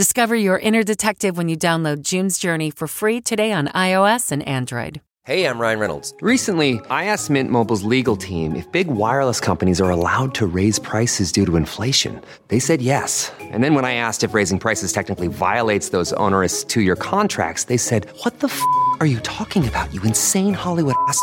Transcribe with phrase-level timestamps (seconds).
[0.00, 4.42] Discover your inner detective when you download June's Journey for free today on iOS and
[4.48, 5.02] Android.
[5.26, 6.14] Hey, I'm Ryan Reynolds.
[6.22, 10.78] Recently, I asked Mint Mobile's legal team if big wireless companies are allowed to raise
[10.78, 12.18] prices due to inflation.
[12.48, 13.30] They said yes.
[13.52, 17.64] And then when I asked if raising prices technically violates those onerous two year contracts,
[17.64, 18.58] they said, What the f
[19.00, 21.22] are you talking about, you insane Hollywood ass?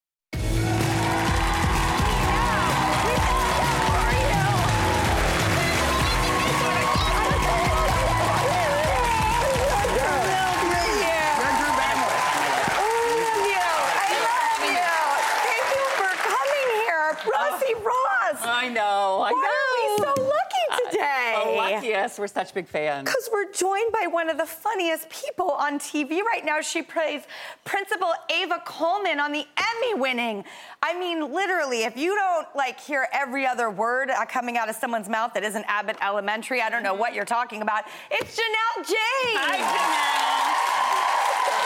[22.11, 22.19] lucky us.
[22.19, 23.05] We're such big fans.
[23.05, 26.61] Because we're joined by one of the funniest people on TV right now.
[26.61, 27.23] She plays
[27.65, 30.43] Principal Ava Coleman on the Emmy winning.
[30.81, 34.75] I mean, literally, if you don't like hear every other word uh, coming out of
[34.75, 37.83] someone's mouth that isn't Abbott Elementary, I don't know what you're talking about.
[38.09, 38.97] It's Janelle James.
[39.37, 40.51] Hi, Janelle.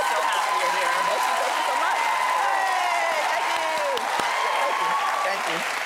[0.09, 0.89] so happy you're here.
[1.07, 2.14] Thank you.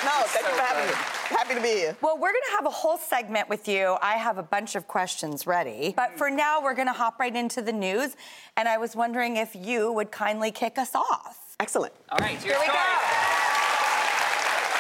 [0.06, 0.94] No, thank you for having me.
[1.30, 1.98] Happy to be here.
[2.02, 3.98] Well, we're going to have a whole segment with you.
[4.02, 5.92] I have a bunch of questions ready.
[5.92, 5.96] Mm.
[5.96, 8.16] But for now, we're going to hop right into the news.
[8.58, 11.56] And I was wondering if you would kindly kick us off.
[11.60, 11.94] Excellent.
[12.10, 12.74] All right, Here we go.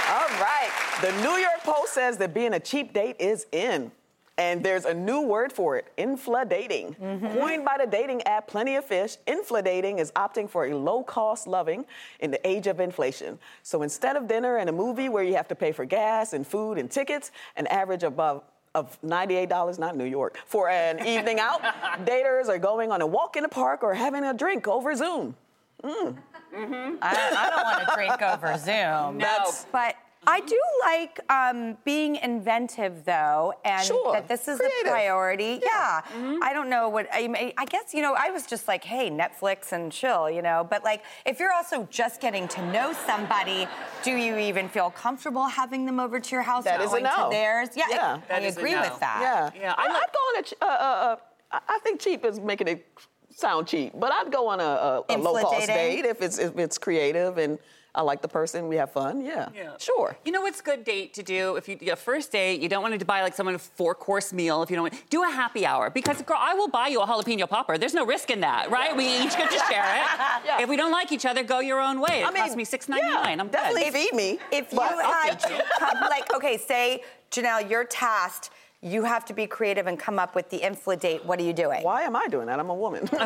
[0.10, 0.72] All right.
[1.02, 3.92] The New York Post says that being a cheap date is in.
[4.40, 6.98] And there's a new word for it, infladating.
[7.38, 11.46] Coined by the dating app Plenty of Fish, infladating is opting for a low cost
[11.46, 11.84] loving
[12.22, 13.38] in the age of inflation.
[13.64, 16.48] So instead of dinner and a movie where you have to pay for gas and
[16.48, 18.44] food and tickets, an average above
[18.76, 21.62] of $98, not New York, for an evening out,
[22.06, 25.36] daters are going on a walk in the park or having a drink over Zoom.
[25.84, 26.18] Mm.
[26.56, 26.96] Mm-hmm.
[27.02, 29.18] I, I don't want to drink over Zoom.
[29.18, 29.52] No.
[29.74, 29.96] But
[30.28, 34.12] I do like um, being inventive, though, and Sure.
[34.14, 34.88] that this is Creative.
[34.88, 35.62] a priority.
[35.64, 36.02] Yeah.
[36.44, 37.54] I don't know what I mean.
[37.58, 38.14] I guess you know.
[38.18, 40.68] I was just like, hey, Netflix and chill, you know.
[40.70, 43.68] But like, if you're also just getting to know somebody,
[44.04, 46.66] do you even feel comfortable having them over to your house?
[46.66, 47.26] That or is a going no.
[47.26, 47.70] to theirs?
[47.76, 48.20] Yeah, Yeah.
[48.30, 48.82] I, I agree no.
[48.82, 49.52] with that.
[49.56, 49.62] Yeah.
[49.62, 50.44] Yeah, I, I like- I'd go on a.
[50.44, 51.16] ch- Uh, uh, uh,
[51.52, 52.86] I I think cheap is making it
[53.32, 56.58] sound cheap, but I'd go on a, a, a low cost date if it's if
[56.60, 57.58] it's creative and
[57.96, 59.26] I like the person, we have fun.
[59.26, 59.50] Yeah.
[59.56, 59.72] Yeah.
[59.80, 60.16] Sure.
[60.24, 62.62] You know what's a good date to do if you a first date?
[62.62, 64.62] You don't want to buy like someone a four course meal.
[64.62, 67.08] If you don't want, do a happy hour because girl, I will buy you a
[67.08, 67.78] jalapeno popper.
[67.80, 68.96] There's no risk in that, right?
[68.96, 70.02] We each get to share it.
[70.46, 70.62] Yeah.
[70.62, 72.22] If we don't like each other, go your own way.
[72.22, 73.38] It I mean, costs me six ninety nine.
[73.38, 73.94] yeah, I'm definitely good.
[73.94, 74.38] feed me.
[74.52, 75.58] If you had feed you.
[75.58, 77.02] to come, like, okay, say,
[77.32, 78.52] Janelle, you're tasked.
[78.82, 81.26] You have to be creative and come up with the infladate.
[81.26, 81.84] What are you doing?
[81.84, 82.60] Why am I doing that?
[82.62, 83.10] I'm a woman.
[83.12, 83.20] I've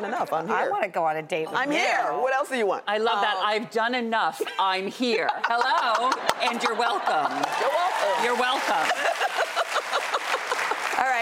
[0.00, 0.32] done enough.
[0.32, 0.56] I'm here.
[0.56, 1.58] I want to go on a date with you.
[1.58, 1.78] I'm you.
[1.78, 2.10] here.
[2.14, 2.82] What else do you want?
[2.88, 3.36] I love that.
[3.36, 4.42] Um, I've done enough.
[4.58, 5.30] I'm here.
[5.44, 6.10] Hello,
[6.42, 7.30] and you're welcome.
[7.60, 8.24] You're welcome.
[8.24, 8.90] You're welcome.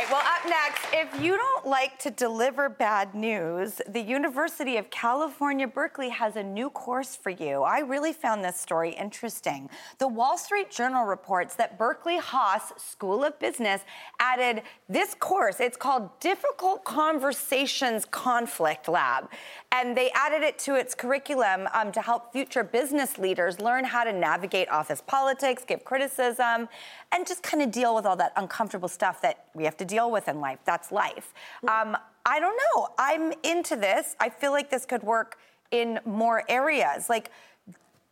[0.02, 4.90] Right, well, up next, if you don't like to deliver bad news, the University of
[4.90, 7.62] California, Berkeley has a new course for you.
[7.62, 9.70] I really found this story interesting.
[9.98, 13.82] The Wall Street Journal reports that Berkeley Haas School of Business
[14.18, 15.60] added this course.
[15.60, 19.30] It's called Difficult Conversations Conflict Lab.
[19.70, 24.02] And they added it to its curriculum um, to help future business leaders learn how
[24.02, 26.68] to navigate office politics, give criticism,
[27.12, 30.01] and just kind of deal with all that uncomfortable stuff that we have to deal
[30.10, 30.58] with in life.
[30.64, 31.32] That's life.
[31.68, 32.88] Um, I don't know.
[32.98, 34.16] I'm into this.
[34.20, 35.38] I feel like this could work
[35.70, 37.08] in more areas.
[37.08, 37.30] Like,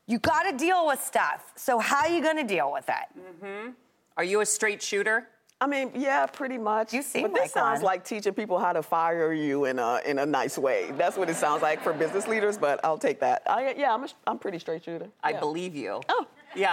[0.06, 1.52] you got to deal with stuff.
[1.56, 3.74] So, how are you going to deal with it?
[4.16, 5.28] Are you a straight shooter?
[5.62, 6.94] I mean, yeah, pretty much.
[6.94, 7.84] You seem but this like sounds one.
[7.84, 10.90] like teaching people how to fire you in a in a nice way.
[10.96, 12.56] That's what it sounds like for business leaders.
[12.56, 13.42] But I'll take that.
[13.46, 15.08] I, yeah, I'm a, I'm pretty straight shooter.
[15.22, 15.40] I Yeah.
[15.40, 16.00] believe you.
[16.08, 16.26] Oh.
[16.56, 16.72] Yeah,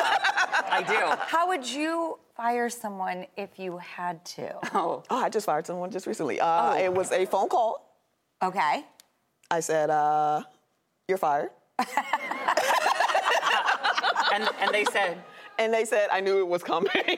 [0.71, 1.21] I do.
[1.27, 4.53] How would you fire someone if you had to?
[4.73, 5.03] Oh.
[5.09, 6.39] Oh, I just fired someone just recently.
[6.39, 7.83] Uh, It was a phone call.
[8.43, 8.85] Okay.
[9.49, 10.43] I said, uh,
[11.07, 11.49] "You're fired."
[14.33, 15.17] and, and they said,
[15.59, 16.91] And they said, I knew it was coming.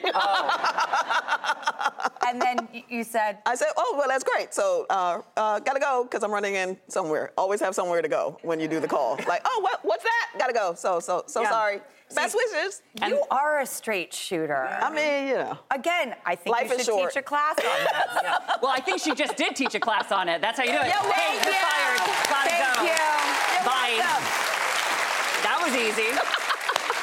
[2.30, 4.54] And then you said, I said, oh, well, that's great.
[4.54, 7.32] So, uh, uh, gotta go because I'm running in somewhere.
[7.36, 9.18] Always have somewhere to go when you do the call.
[9.30, 10.30] Like, oh, what, what's that?
[10.38, 10.74] Gotta go.
[10.74, 11.50] So, so, so Yeah.
[11.50, 11.80] sorry.
[12.14, 12.82] Best wishes.
[13.06, 14.66] you are a straight shooter.
[14.66, 15.58] I mean, you know.
[15.70, 17.12] Again, I think Life you is should short.
[17.12, 18.06] teach a class on that.
[18.22, 18.56] yeah.
[18.62, 20.40] well, I think she just did teach a class on it.
[20.40, 20.86] That's how you do it.
[20.86, 21.60] Yeah, hey, thank you're you.
[21.60, 21.98] fired.
[22.28, 22.82] Gotta Thank go.
[22.82, 23.66] you.
[23.66, 23.96] Bye.
[25.42, 26.49] That was easy.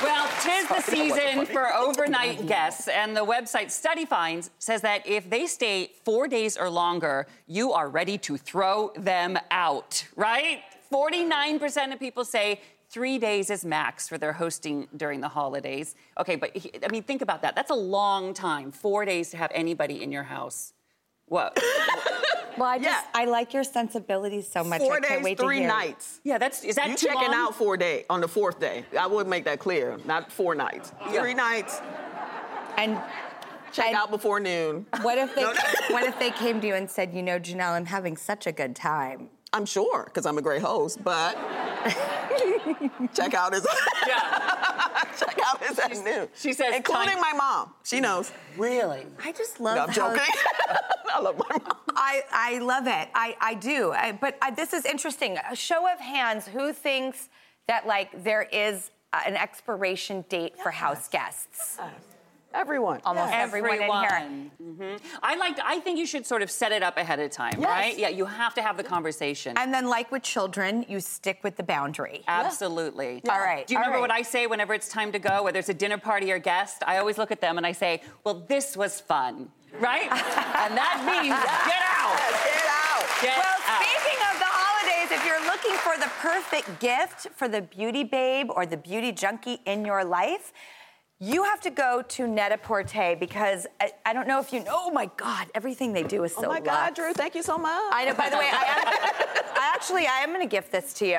[0.04, 5.30] Well, tis the season for overnight guests, and the website Study Finds says that if
[5.30, 10.62] they stay four days or longer, you are ready to throw them out, right?
[10.92, 15.96] 49% of people say three days is max for their hosting during the holidays.
[16.20, 17.56] Okay, but he- I mean, think about that.
[17.56, 20.74] That's a long time, four days to have anybody in your house.
[21.26, 21.58] What?
[22.58, 23.02] Well, I just, Yeah.
[23.14, 24.80] I like your sensibilities so much.
[24.82, 25.68] Four I can't days, wait three to hear.
[25.68, 26.20] nights.
[26.24, 27.34] yeah, that's is that You too checking long?
[27.34, 28.86] out four day on the fourth day.
[29.00, 29.98] I would make that clear.
[30.06, 30.92] Not four nights.
[31.12, 31.22] Yeah.
[31.22, 31.80] Three nights.
[32.78, 33.00] And
[33.74, 34.86] Check And- out before noon.
[35.02, 35.60] what if they, No, no.
[35.90, 38.52] what if they came to you and said, you know, Janelle, I'm having such a
[38.52, 39.30] good time.
[39.54, 41.34] I'm sure because I'm a great host, but
[43.14, 43.66] check out is
[44.08, 45.04] Yeah.
[45.20, 46.28] check out is at noon.
[46.36, 47.74] she says including time- my mom.
[47.84, 48.32] She knows.
[48.58, 49.06] Really?
[49.24, 50.34] I just love No, I'm how joking.
[51.14, 51.77] I love my mom.
[52.08, 53.10] I, I love it.
[53.14, 53.92] I, I do.
[53.92, 55.38] I, but I, this is interesting.
[55.52, 57.28] A show of hands, who thinks
[57.68, 61.78] that like there is uh, an expiration date for house guests?
[62.54, 63.02] Everyone.
[63.06, 64.28] Almost everyone, in here.
[64.64, 65.00] Mhm.
[65.22, 65.60] I like.
[65.64, 67.96] I think you should sort of set it up ahead of time, right?
[68.00, 69.56] Yeah, you have to have the conversation.
[69.58, 72.24] And then, like with children, you stick with the boundary.
[72.28, 73.22] Absolutely.
[73.30, 74.10] All right, Do you all remember right.
[74.10, 76.84] what I say whenever it's time to go, whether it's a dinner party or guest?
[76.88, 80.10] I always look at them and I say, "Well, this was fun, right?"
[80.64, 81.36] and that means
[81.68, 82.16] get out.
[82.46, 83.06] Get out.
[83.22, 83.82] Get Well, out.
[83.82, 88.50] speaking of the holidays, if you're looking for the perfect gift for the beauty babe
[88.56, 90.54] or the beauty junkie in your life,
[91.20, 94.70] you have to go to Net-a-Porter because I, I don't know if you know.
[94.72, 96.66] Oh my God, everything they do is so Oh my luxe.
[96.68, 97.72] God, Drew, thank you so much.
[97.92, 98.14] I know.
[98.14, 98.88] By the way, I, am,
[99.56, 101.18] I actually I am going to gift this to you.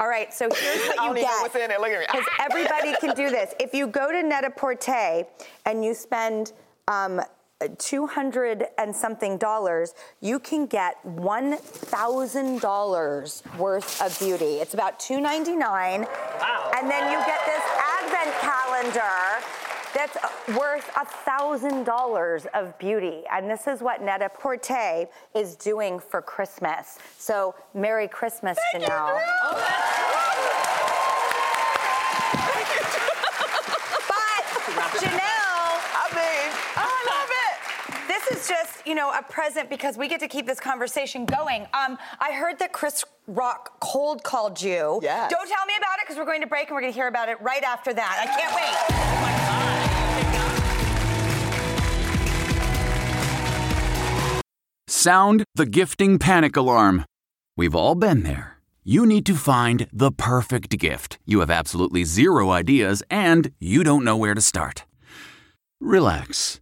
[0.00, 0.34] All right.
[0.34, 1.22] So here's what I you don't get.
[1.22, 1.80] even know what's in it.
[1.80, 2.06] Look at me.
[2.10, 3.54] Because everybody can do this.
[3.60, 5.24] If you go to Net-a-Porter
[5.66, 6.52] and you spend
[6.88, 7.20] um,
[7.68, 14.60] 200 and something dollars, you can get $1,000 worth of beauty.
[14.60, 16.06] It's about $2.99.
[16.40, 16.70] Wow.
[16.76, 17.62] And then you get this
[18.00, 19.42] advent calendar
[19.94, 20.16] that's
[20.56, 23.24] worth $1,000 of beauty.
[23.30, 26.98] And this is what Net-a-Porter is doing for Christmas.
[27.18, 29.20] So Merry Christmas, Janelle.
[29.42, 29.58] Oh,
[34.74, 36.78] But Janelle, I mean, I
[37.12, 37.54] love it.
[38.08, 41.62] this is just, you know, a present because we get to keep this conversation going.
[41.74, 45.00] Um, I heard that Chris Rock cold called you.
[45.02, 45.30] Yes.
[45.30, 47.08] Don't tell me about it because we're going to break and we're going to hear
[47.08, 48.16] about it right after that.
[48.20, 49.22] I can't wait.
[54.88, 57.04] Sound the gifting panic alarm.
[57.56, 58.58] We've all been there.
[58.84, 61.18] You need to find the perfect gift.
[61.24, 64.84] You have absolutely zero ideas and you don't know where to start.
[65.80, 66.61] Relax.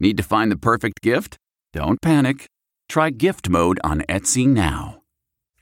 [0.00, 1.36] Need to find the perfect gift?
[1.74, 2.46] Don't panic.
[2.88, 4.99] Try Gift Mode on Etsy now.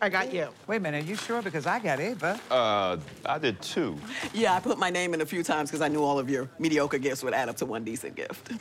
[0.00, 0.48] I got you.
[0.68, 1.42] Wait a minute, are you sure?
[1.42, 2.38] Because I got Ava.
[2.50, 3.98] Uh, I did two.
[4.32, 6.48] Yeah, I put my name in a few times because I knew all of your
[6.58, 8.52] mediocre gifts would add up to one decent gift.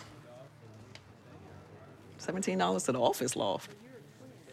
[2.20, 3.72] $17 to the office loft.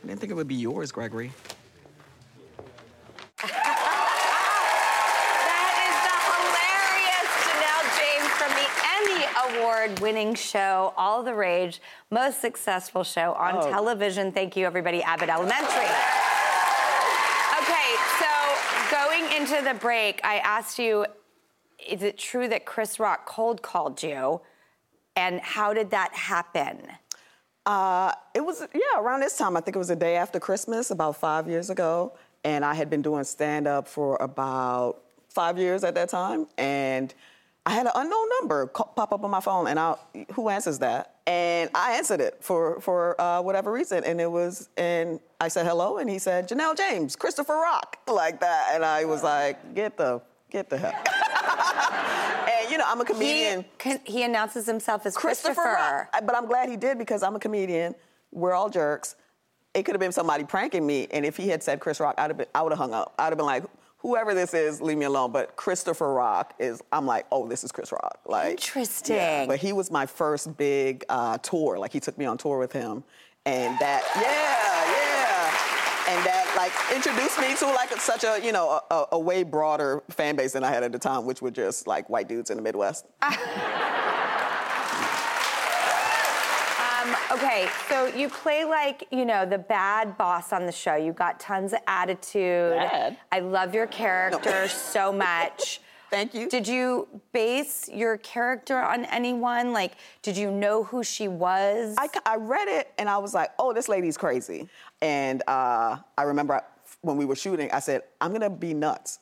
[0.03, 1.33] I didn't think it would be yours, Gregory.
[5.49, 11.81] That is the hilarious Janelle James from the Emmy Award winning show, All the Rage,
[12.11, 13.71] most successful show on Oh.
[13.71, 14.31] television.
[14.33, 15.87] Thank you, everybody, Abbott Elementary.
[18.91, 21.07] Going into the break, I asked you,
[21.87, 24.41] is it true that Chris Rock cold called you?
[25.17, 26.81] And how did that happen?
[27.67, 29.57] Uh, it was, yeah, around this time.
[29.57, 32.12] I think it was the day after Christmas, about five years ago.
[32.45, 36.47] And I had been doing stand up for about five years at that time.
[36.59, 37.14] And
[37.64, 39.67] I had an unknown number pop up on my phone.
[39.69, 39.97] And I,
[40.33, 41.13] who answers that?
[41.26, 44.04] And I answered it for, for uh, whatever reason.
[44.04, 45.97] And it was, and I said hello.
[45.97, 48.73] And he said, Janelle James, Christopher Rock, like that.
[48.75, 50.93] And I was like, get the, get the hell.
[52.52, 53.64] and, you know, I'm a comedian.
[53.83, 56.07] He, he announces himself as Christopher Christopher.
[56.12, 56.25] Rock.
[56.26, 57.95] But I'm glad he did because I'm a comedian.
[58.31, 59.16] We're all jerks.
[59.73, 62.31] It could have been somebody pranking me, and if he had said Chris Rock, I'd
[62.31, 63.12] have been, I would have hung up.
[63.19, 63.64] I'd have been like,
[64.04, 65.32] whoever this is, leave me alone.
[65.32, 68.20] But Christopher Rock is, I'm like, oh, this is Chris Rock.
[68.26, 69.16] Like, Interesting.
[69.16, 69.46] yeah.
[69.46, 71.78] But he was my first big uh, tour.
[71.78, 73.02] Like he took me on tour with him,
[73.46, 74.23] and that, yeah,
[74.94, 79.18] yeah, and that like introduced me to like such a you know a, a, a
[79.18, 82.28] way broader fan base than I had at the time, which were just like white
[82.28, 83.06] dudes in the Midwest.
[87.04, 90.95] Um, okay, so you play like, you know, the bad boss on the show.
[90.97, 92.76] You got tons of attitude.
[92.76, 93.19] Bad?
[93.33, 95.81] I love your character so much.
[96.11, 96.49] Thank you.
[96.49, 99.73] Did you base your character on anyone?
[99.73, 101.97] Like, did you know who she was?
[101.99, 104.69] I, I read it and I was like, oh, this lady's crazy.
[105.02, 106.62] And uh, I remember
[107.00, 109.19] when we were shooting, I said, I'm gonna be nuts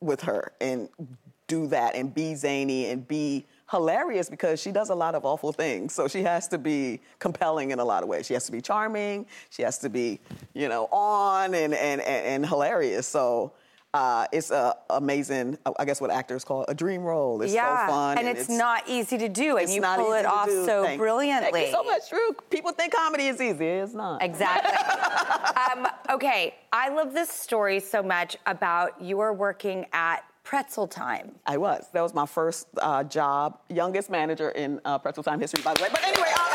[0.00, 0.88] with her and
[1.46, 5.52] do that and be zany and be hilarious because she does a lot of awful
[5.52, 5.92] things.
[5.92, 8.26] So she has to be compelling in a lot of ways.
[8.26, 9.26] She has to be charming.
[9.50, 10.20] She has to be,
[10.54, 13.06] you know, on and and and, and hilarious.
[13.06, 13.52] So.
[13.92, 17.40] Uh, it's a amazing, I guess what actors call a dream role.
[17.42, 18.18] It's yeah, so fun.
[18.18, 20.66] and, it's, not easy to do, and it's you not pull it off do.
[20.66, 21.52] so Thank- brilliantly.
[21.52, 22.32] Thank you so much, Drew.
[22.50, 23.64] People think comedy is easy.
[23.64, 24.20] It's not.
[24.20, 24.72] Exactly.
[25.84, 31.34] um, okay, I love this story so much about you were working at Pretzel Time.
[31.46, 31.88] I was.
[31.92, 35.82] That was my first uh, job, youngest manager in uh, Pretzel Time history, by the
[35.82, 35.88] way.
[35.90, 36.54] But anyway, uh,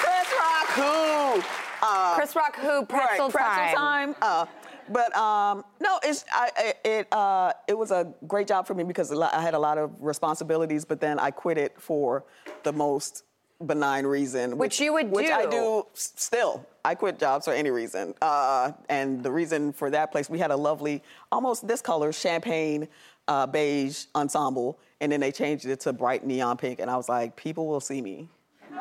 [0.00, 1.42] Chris Rock, who?
[1.82, 2.86] Uh, Chris Rock, who?
[2.86, 4.14] Pretzel right, Pretzel Time.
[4.14, 4.16] Time.
[4.22, 4.46] Uh,
[4.88, 8.82] but um, no, it's I, I- it uh, it was a great job for me
[8.84, 10.84] because I had a lot of responsibilities.
[10.86, 12.24] But then I quit it for
[12.62, 13.24] the most
[13.64, 15.14] benign reason, Which you would do.
[15.16, 15.50] which I do.
[15.50, 16.66] do still.
[16.84, 20.50] I quit jobs for any reason, uh, and the reason for that place, we had
[20.50, 22.86] a lovely, almost this color, champagne
[23.28, 27.08] uh, beige ensemble, and then they changed it to bright neon pink, and I was
[27.08, 28.28] like, people will see me.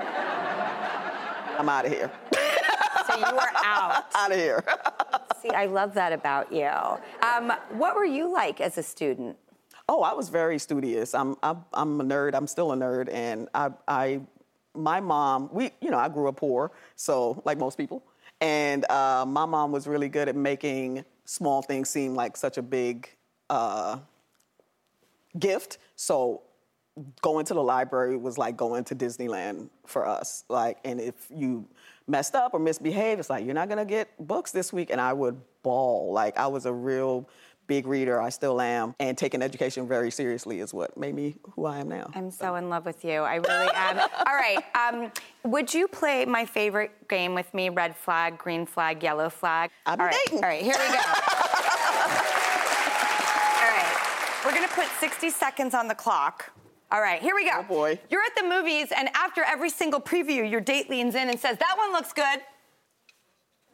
[1.58, 2.12] I'm out of here.
[3.08, 4.05] So you are out.
[4.15, 4.63] out of here.
[5.41, 6.70] See, I love that about you.
[7.25, 9.38] Um, what were you like as a student?
[9.88, 11.13] Oh, I was very studious.
[11.13, 12.34] I'm, I'm, I'm a nerd.
[12.34, 14.22] I'm still a nerd, and I, I,
[14.75, 18.03] my mom, we, you know, I grew up poor, so like most people,
[18.41, 22.62] and uh, my mom was really good at making small things seem like such a
[22.62, 23.10] big
[23.50, 23.98] uh,
[25.39, 25.77] gift.
[25.96, 26.41] So
[27.22, 30.44] going to the library was like going to Disneyland for us.
[30.50, 31.67] Like, and if you
[32.08, 35.13] messed up or misbehaved, it's like you're not gonna get books this week, and I
[35.13, 36.12] would bawl.
[36.13, 37.27] Like I was a real
[37.67, 38.22] big reader.
[38.22, 41.89] I still am, and taking education very seriously is what made me who I am
[41.89, 42.10] now.
[42.13, 43.22] I'm so in love with you.
[43.22, 44.00] I really am.
[44.27, 44.60] All right.
[44.75, 45.12] Um,
[45.43, 47.69] would you play my favorite game with me?
[47.69, 49.72] Red flag, green flag, yellow flag.
[49.86, 50.15] I've All right.
[50.25, 50.43] dating.
[50.43, 50.62] All right.
[50.62, 50.93] Here we go.
[53.62, 54.41] All right.
[54.45, 56.51] We're gonna put 60 seconds on the clock.
[56.91, 57.57] All right, here we go.
[57.57, 58.00] Oh, boy.
[58.10, 61.57] You're at the movies, and after every single preview, your date leans in and says,
[61.57, 62.39] That one looks good.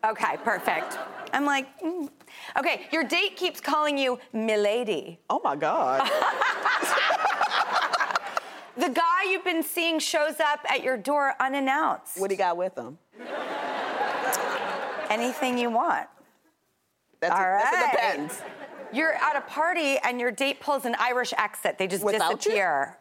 [0.04, 0.98] Okay, perfect.
[1.34, 2.10] I'm like, mm.
[2.58, 5.20] okay, your date keeps calling you Milady.
[5.30, 6.10] Oh my God.
[8.78, 12.20] The guy you've been seeing shows up at your door unannounced.
[12.20, 12.98] what he got with him?
[15.10, 16.08] Anything you want.
[17.20, 18.42] That's All a, that's a depends.
[18.94, 21.78] You're at a party and your date pulls an Irish exit.
[21.78, 22.38] They just Without you?
[22.38, 22.98] disappear.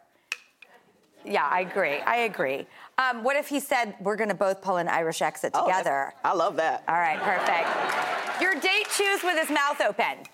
[1.25, 1.99] Yeah, I agree.
[2.01, 2.67] I agree.
[2.99, 6.13] Um, what if he said, We're gonna both pull an Irish exit Oh, together?
[6.25, 6.83] I love that.
[6.89, 8.10] All right, perfect.
[8.41, 10.25] Your date chews with his mouth open.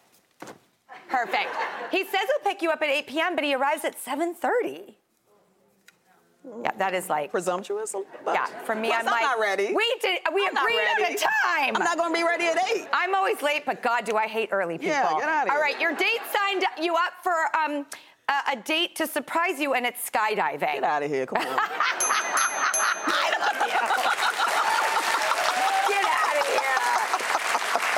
[1.08, 1.50] Perfect.
[1.90, 4.94] He says he'll pick you up at 8 p.m., but he arrives at 7:30.
[6.62, 7.92] Yeah, that is like presumptuous.
[8.24, 9.72] Yeah, for me, Plus, I'm like not ready.
[9.74, 10.20] We did.
[10.32, 11.74] We I'm agreed on a time.
[11.76, 12.86] I'm not gonna be ready at eight.
[12.92, 14.90] I'm always late, but God, do I hate early people.
[14.94, 15.62] Yeah, get outta All here.
[15.64, 17.84] right, your date signed you up for um,
[18.28, 20.60] a, a date to surprise you, and it's skydiving.
[20.60, 21.26] Get out of here.
[21.26, 21.44] Come on.
[25.88, 26.78] Get out of here.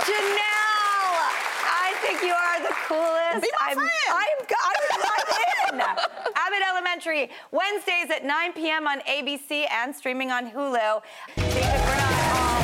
[0.08, 1.20] Janelle,
[1.68, 3.42] I think you are the coolest.
[3.42, 3.74] Be my
[4.10, 4.80] I'm, friend.
[4.92, 5.24] I'm, I'm,
[5.72, 5.80] I'm in.
[6.36, 8.86] Abbott Elementary, Wednesdays at 9 p.m.
[8.86, 11.02] on ABC and streaming on Hulu.
[11.36, 12.58] David Bernard, all-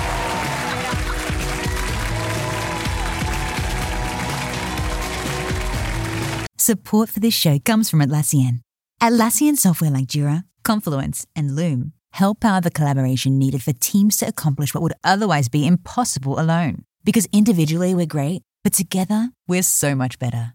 [6.56, 8.60] Support for this show comes from Atlassian.
[9.00, 14.26] Atlassian software like Jira, Confluence, and Loom help power the collaboration needed for teams to
[14.28, 16.84] accomplish what would otherwise be impossible alone.
[17.04, 20.54] Because individually we're great, but together we're so much better.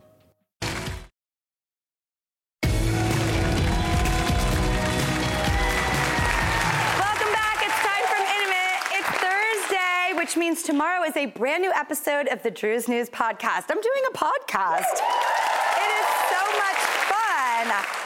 [10.71, 13.65] Tomorrow is a brand new episode of the Drew's News podcast.
[13.69, 15.01] I'm doing a podcast.
[15.75, 16.77] it is so much
[17.11, 18.00] fun.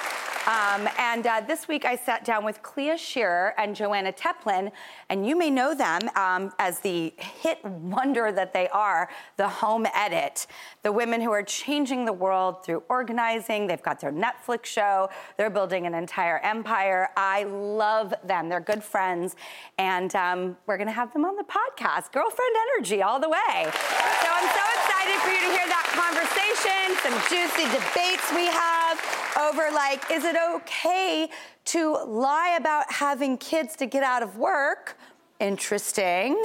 [0.47, 4.71] Um, and uh, this week I sat down with Clea Shearer and Joanna Teplin,
[5.09, 9.87] and you may know them um, as the hit wonder that they are, the Home
[9.95, 10.45] Edit.
[10.83, 13.65] The women who are changing the world through organizing.
[13.65, 15.09] They've got their Netflix show.
[15.37, 17.09] They're building an entire empire.
[17.17, 18.47] I love them.
[18.47, 19.35] They're good friends,
[19.79, 22.11] and um, we're going to have them on the podcast.
[22.11, 23.71] Girlfriend energy all the way.
[24.21, 26.93] So I'm so excited for you to hear that conversation.
[27.01, 29.04] Some juicy debates we have
[29.39, 31.29] over like, is it okay
[31.65, 34.97] to lie about having kids to get out of work?
[35.39, 36.41] Interesting.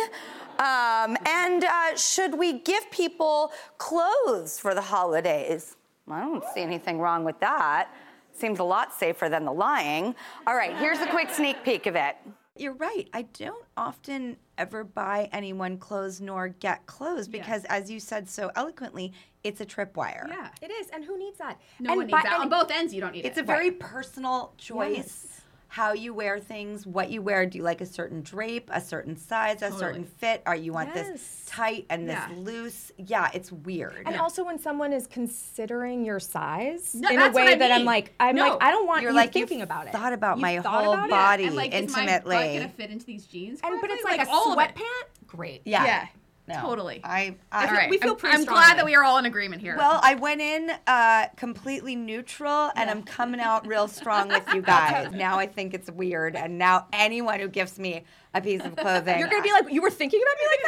[0.59, 5.77] Um, and uh, should we give people clothes for the holidays?
[6.11, 7.91] I don't see anything wrong with that.
[8.33, 10.15] Seems a lot safer than the lying.
[10.47, 12.17] All right, here's a quick sneak peek of it.
[12.61, 13.09] You're right.
[13.15, 18.51] I don't often ever buy anyone clothes nor get clothes because, as you said so
[18.55, 20.29] eloquently, it's a tripwire.
[20.29, 20.89] Yeah, it is.
[20.93, 21.59] And who needs that?
[21.79, 22.39] No and one needs by- that.
[22.39, 23.31] On both ends, you don't need It's it.
[23.31, 24.97] It's a very personal choice.
[24.97, 25.40] Yes.
[25.73, 27.47] How you wear things, what you wear.
[27.47, 30.43] Do you like a certain drape, a certain size, a certain fit?
[30.45, 31.07] Are you want Yes.
[31.07, 32.35] this tight and this Yeah.
[32.37, 32.91] loose?
[32.97, 34.03] Yeah, it's weird.
[34.05, 37.85] And also when someone is considering your size No, in a way I that I'm
[37.85, 38.49] like, I'm No.
[38.49, 39.93] like, I don't want You're you like, thinking about it.
[39.93, 42.35] thought about You've my thought whole about body and like, is my intimately.
[42.37, 43.61] butt gonna fit into these jeans?
[43.63, 44.19] And but it's correctly?
[44.19, 44.75] like, a all of it.
[44.75, 45.27] sweatpant.
[45.29, 45.63] Great.
[45.65, 45.85] Yeah.
[45.85, 46.07] Yeah.
[46.49, 46.61] No.
[46.63, 47.01] Totally.
[47.05, 48.65] I, I I feel- we feel I'm- pretty I'm strongly.
[48.65, 49.77] glad that we are all in agreement here.
[49.77, 54.61] Well, I went in uh, completely neutral, and I'm coming out real strong with you
[54.63, 55.13] guys.
[55.13, 58.03] now I think it's weird, and now anyone who gives me
[58.35, 60.63] a piece of clothing, You're gonna be like, you were thinking about me like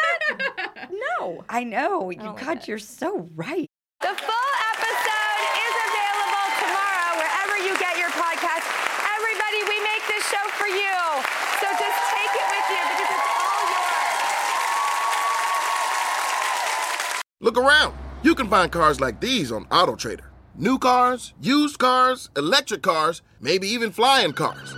[0.78, 0.90] that?
[1.20, 1.44] no.
[1.48, 2.10] I know.
[2.10, 2.68] You, like God, it.
[2.68, 3.66] you're so right.
[4.02, 8.62] The full episode is available tomorrow wherever you get your podcast.
[9.18, 10.94] Everybody, we make this show for you.
[11.58, 13.82] So just take it with you because it's all yours.
[17.52, 17.94] Look around.
[18.22, 20.24] You can find cars like these on AutoTrader.
[20.54, 24.74] New cars, used cars, electric cars, maybe even flying cars.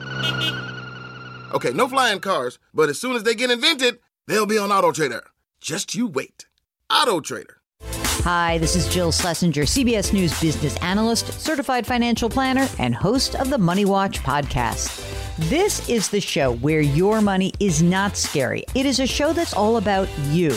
[1.55, 5.21] Okay, no flying cars, but as soon as they get invented, they'll be on AutoTrader.
[5.61, 6.47] Just you wait.
[6.91, 7.59] AutoTrader.
[8.25, 13.51] Hi, this is Jill Schlesinger, CBS News business analyst, certified financial planner, and host of
[13.51, 15.01] the Money Watch podcast.
[15.49, 18.65] This is the show where your money is not scary.
[18.75, 20.57] It is a show that's all about you.